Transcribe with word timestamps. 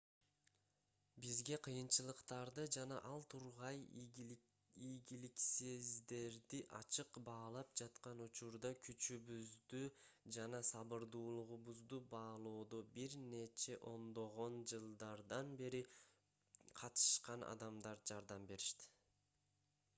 бизге 1.23 1.57
кыйынчылыктарды 1.65 2.63
жана 2.75 2.95
ал 3.09 3.25
тургай 3.33 3.75
ийгиликсиздерди 4.03 6.61
ачык 6.77 7.19
баалап 7.27 7.75
жаткан 7.81 8.23
учурда 8.25 8.71
күчүбүздү 8.87 9.83
жана 10.39 10.63
сабырдуулугубузду 10.71 12.01
баалоодо 12.15 12.81
бир 12.97 13.19
нече 13.35 13.77
ондогон 13.93 14.59
жылдардан 14.73 15.53
бери 15.63 15.83
катышкан 16.83 17.47
адамдар 17.53 18.03
жардам 18.13 18.51
беришти 18.53 18.91